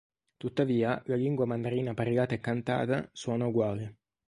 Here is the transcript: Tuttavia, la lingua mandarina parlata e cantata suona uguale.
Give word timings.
Tuttavia, 0.43 0.99
la 1.05 1.13
lingua 1.13 1.45
mandarina 1.45 1.93
parlata 1.93 2.33
e 2.33 2.39
cantata 2.39 3.07
suona 3.13 3.45
uguale. 3.45 3.97